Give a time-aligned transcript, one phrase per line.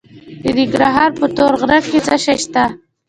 [0.43, 2.63] د ننګرهار په تور غره کې څه شی شته؟